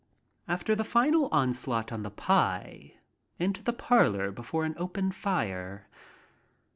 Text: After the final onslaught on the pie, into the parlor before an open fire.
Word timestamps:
After 0.47 0.73
the 0.73 0.83
final 0.83 1.27
onslaught 1.31 1.91
on 1.91 2.01
the 2.01 2.09
pie, 2.09 2.95
into 3.37 3.61
the 3.61 3.71
parlor 3.71 4.31
before 4.31 4.65
an 4.65 4.73
open 4.79 5.11
fire. 5.11 5.85